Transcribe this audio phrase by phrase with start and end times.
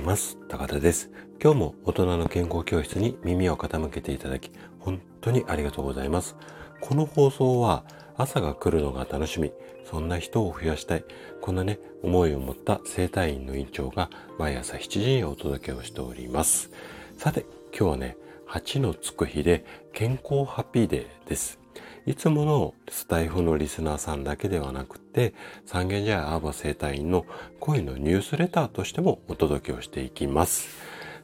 [0.00, 0.38] います。
[0.48, 1.10] 高田です。
[1.42, 6.36] 今日も大人の健康教室に耳を傾けていただき、本当にありがとうございます。
[6.80, 7.84] この放送は
[8.16, 9.52] 朝が来るのが楽しみ、
[9.84, 11.04] そんな人を増やしたい、
[11.42, 16.70] こんなね、思いを持った生体院の院長が毎朝7時にお届けをしております。
[17.18, 17.44] さて、
[17.78, 18.16] 今日はね、
[18.48, 21.59] 8のつく日で健康ハッピーデーです。
[22.06, 25.34] いつものスタイフのリスナーさんだけではなくて、
[25.66, 27.26] 三軒茶屋アーバ生態院の
[27.60, 30.68] 声のニュースレターとしてもお届けをしていきます。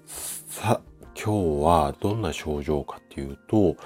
[0.07, 0.81] さあ、
[1.15, 3.77] 今日はどんな症状かっていうと、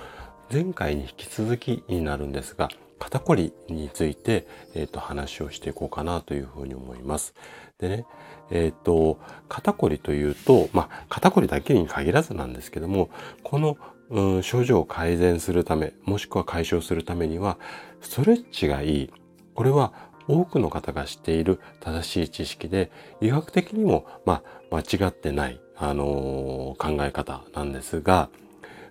[0.53, 7.34] 前回に引き続きになるんですが、肩こりについて、えっ、ー、と、話をしていこうかなというふうに思います。
[7.80, 8.07] でね、
[8.51, 13.11] えっ、と、肩こりというと、まあ、肩こりだけに限らずなんですけども、
[13.43, 13.77] この
[14.11, 17.59] うん、症状を改善するため、もしくは解消するためには、
[18.01, 19.12] ストレッチがいい。
[19.55, 19.93] これは
[20.27, 28.31] 多くの方が知っている正しい知識で、医学的にも、まあ、間違ってない、あのー、考え方なんですが、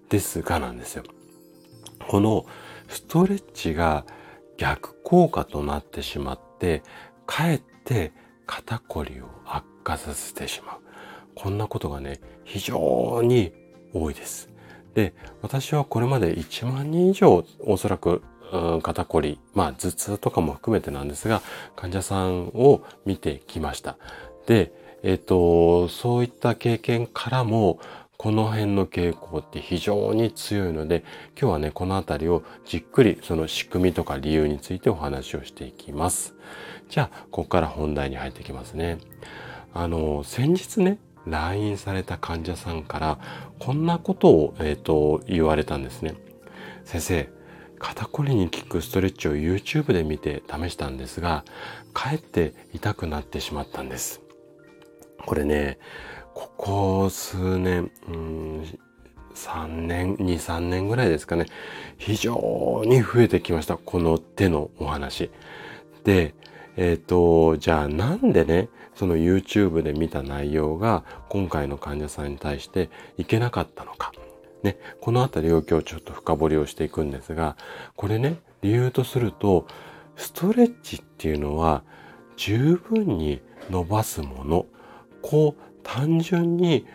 [0.09, 1.03] ですがなんですよ。
[2.07, 2.45] この
[2.87, 4.05] ストレッチが
[4.57, 6.81] 逆効果となってしまって、
[7.25, 8.13] かえって
[8.49, 10.77] 肩こりを悪化させてしまう。
[11.35, 13.53] こんなことがね、非常に
[13.93, 14.49] 多いです。
[14.95, 21.43] で、私はこれまで1万人以上おそらく、うん、肩こり、まあ頭痛とかも含めてなんですが、
[21.75, 23.97] 患者さんを見てきました。
[24.47, 27.79] で、えっ、ー、と、そういった経験からも、
[28.21, 31.05] この辺の傾向って非常に強いので、
[31.39, 36.35] 今日はね、このあたりをじっくりその仕組みとか理由についてお話をしていきます。
[36.89, 38.97] じゃあ、ここから本題に入っていきますね。
[39.73, 43.19] あの、先日ね、来院された患者さんから
[43.57, 46.15] こんなことを、えーと、言われたんですね。
[46.83, 47.29] 先生、
[47.77, 51.45] 肩こりに効くストレッチを YouTube で見て試したんですが、
[51.93, 54.19] かえって痛くなってしまったんです。
[55.25, 55.77] これね、
[56.69, 58.79] ここ数年、うん
[59.33, 61.47] 3年、2、3年ぐらいですかね。
[61.97, 63.77] 非常に増えてきました。
[63.77, 65.31] この手のお話。
[66.03, 66.35] で、
[66.77, 74.11] えっ、ー、と、じゃあなんでね、その YouTube で見た内容が今回の患者さんに対していけなかったのか。
[74.61, 77.57] ね、このあたりを今日ちょっと深掘りをしていくんですが、
[77.95, 79.65] これね、理由とすると、
[80.17, 81.81] ストレッチっていうのは
[82.37, 84.65] 十分に伸ばすもの。
[85.21, 86.85] こう単純に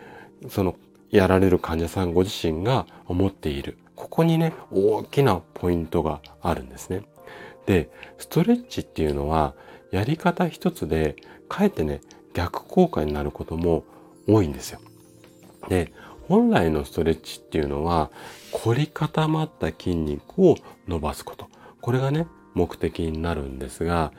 [0.47, 0.75] その
[1.11, 3.77] やられる患者さんご自身が思っている。
[3.95, 7.03] ここにね、大きなポイントがあるんですね。
[7.65, 9.53] で、ストレッチっていうのは
[9.91, 11.17] やり方一つで
[11.49, 11.99] かえってね、
[12.33, 13.83] 逆効果になることも
[14.29, 14.79] 多いんですよ。
[15.67, 15.91] で、
[16.29, 18.11] 本来のストレッチっていうのは、
[18.51, 20.55] 凝り固まった筋肉を
[20.87, 21.49] 伸ばすこと。
[21.81, 24.13] これがね、目的になるんですが、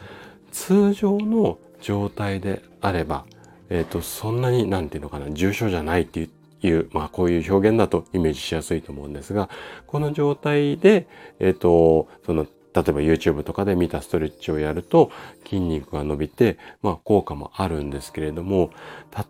[0.53, 3.25] 通常の状態であれば、
[3.71, 6.29] えっ、ー、と、そんなに、なんていうのかな、重症じゃないって
[6.63, 9.49] いう、まあ、こういう表現だとイメージしやすいと思うんですが、
[9.87, 11.07] この状態で、
[11.39, 15.11] えっ、ー、と、その例えば YouTube とかで見たストレッチをやると
[15.45, 18.71] 筋肉が伸びて、まあ効果もあるんですけれども、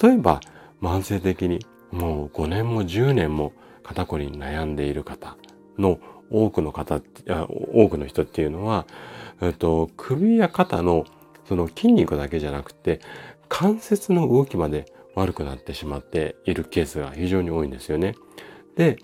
[0.02, 0.40] 例えば
[0.82, 3.52] 慢性的にもう5年も10年も
[3.84, 5.36] 肩こりに悩んでいる方
[5.78, 8.84] の多くの方、多くの人っていうのは、
[9.40, 11.04] えっと、首や肩の
[11.48, 13.00] その筋肉だけじゃなくて
[13.48, 18.14] 関節の動きまで悪くなってしまっているケースが非常に多いんですよね。
[18.76, 18.98] で、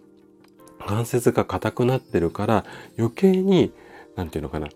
[0.78, 2.64] 関節が硬くなってるから
[2.98, 3.72] 余計に
[4.16, 4.68] なんていうのかな、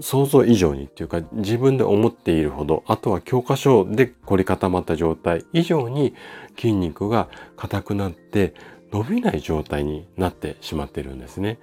[0.00, 6.14] 想像以上にっていうか自分で思っているほど、あとは教科書で凝り固まった状態以上に
[6.56, 8.54] 筋肉が硬くなって
[8.92, 11.58] 伸びない状態になってしまってるんですね。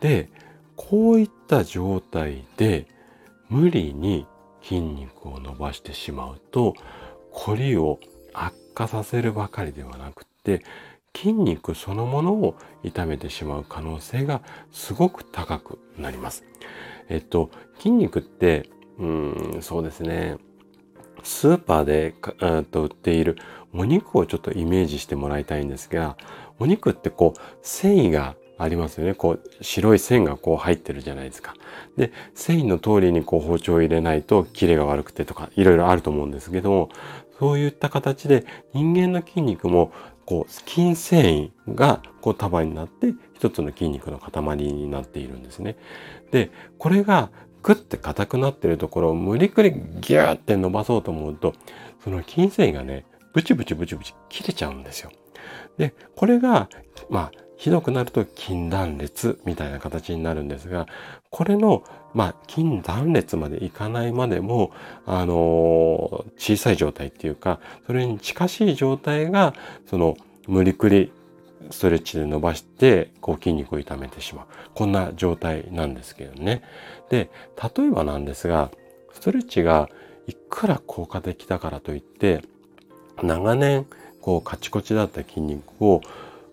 [0.00, 0.28] で、
[0.76, 2.86] こういった状態で
[3.48, 4.26] 無理に
[4.66, 6.74] 筋肉を伸ばしてしまうと、
[7.32, 8.00] 凝りを
[8.32, 10.64] 悪化させるばかりではなくて、
[11.14, 14.42] 筋肉そのものを痛めてしまう可能性が
[14.72, 16.44] すごく高くなります。
[17.08, 18.68] えっと、筋肉って、
[18.98, 20.38] うん、そうですね。
[21.22, 22.14] スーパーで
[22.64, 23.36] と売っている
[23.72, 26.16] お肉をちょっとイメージしてもらいたいんですが、
[26.58, 29.14] お肉ってこう、繊維がありますよね。
[29.14, 31.54] こう、白い線がこう入ってるじゃないですか。
[31.96, 36.88] で、繊維の通りにこう包丁を入れないとキレが悪くてとか、いろいろあると思うんですけども、
[37.38, 39.92] そういった形で人間の筋肉も
[40.24, 45.76] こう、筋繊維がこう束になって一つの筋肉の塊になっているんですね。
[46.30, 47.30] で、これが
[47.62, 51.54] グッて硬くなってるところを無理くりギューって伸ばそうと思うと、
[52.02, 55.10] その筋繊維がね、ブチブチブチブチ切れちゃうんですよ。
[55.76, 56.68] で、これが、
[57.10, 60.86] まあ、ひどくなると筋断裂みたいな形になるんですが、
[61.30, 61.84] これの
[62.14, 64.70] まあ、筋断裂までいかないまでも、
[65.04, 69.52] あの小さい状態っていうか、それに近しい状態が、
[69.90, 70.16] その、
[70.46, 71.10] 無理くり
[71.70, 74.46] ストレッチで伸ばして、こう筋肉を痛めてしまう。
[74.74, 76.62] こんな状態なんですけどね。
[77.10, 77.30] で、
[77.76, 78.70] 例えばなんですが、
[79.12, 79.88] ストレッチが
[80.28, 82.42] いくら効果的だからといって、
[83.22, 83.86] 長年、
[84.20, 86.00] こうカチコチだった筋肉を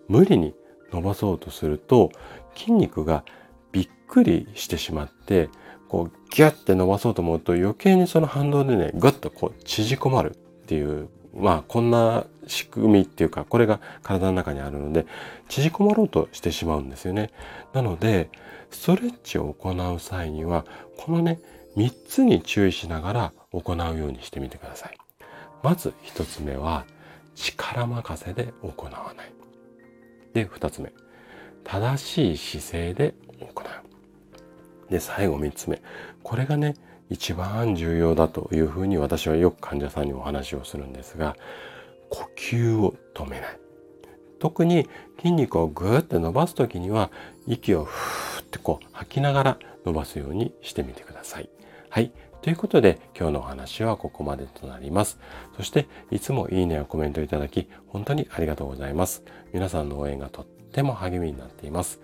[0.08, 0.54] 無理に
[0.92, 2.10] 伸ばそうとすると、
[2.54, 3.24] 筋肉が
[3.72, 5.48] びっくりしてしまって、
[5.88, 10.34] こうギュッて伸ばそうと思うと余計にその反動でね、ぐっとこう縮こまるっ
[10.66, 15.06] ていうまあこんな仕組みっていうかこれが体の中にあるので
[15.48, 17.30] 縮こまろうとしてしまうんですよね。
[17.72, 18.30] なので
[18.70, 20.64] ストレッチを行う際には
[20.96, 21.40] このね
[21.76, 24.96] 3つに注意しながら行うようにしてみてください。
[25.62, 26.84] まず1つ目は
[27.34, 29.41] 力任せで行わない。
[30.32, 30.92] で2つ目
[31.64, 34.90] 正しい姿勢で行う。
[34.90, 35.80] で最後3つ目
[36.22, 36.74] これがね
[37.08, 41.36] 一番重要だというふうに私はよく患者さんにお話をするんですが
[42.10, 43.58] 呼吸を止めない
[44.38, 44.88] 特に
[45.18, 47.10] 筋肉をぐーって伸ばす時には
[47.46, 51.48] 息をふーってこう吐きながら伸ばすようにしてみてください。
[51.88, 52.12] はい。
[52.42, 55.18] ということで今日のお話はここまでとなります。
[55.56, 59.22] そしていつもいいねやコメントいただき本当にありがとうございます。
[59.52, 62.00] 皆さんの応援がとっても励みになっています。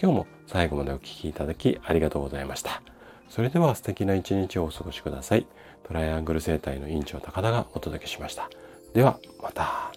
[0.00, 2.82] 今日も最後までお聴きいただきありがとうございました。
[3.28, 5.46] それでは素敵な一日をお過ごしください。
[5.82, 8.48] トライアングル生態の院長高田がお届けしました。
[8.94, 9.92] ではまた。